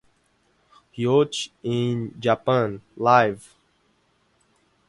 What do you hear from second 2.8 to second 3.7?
Live!!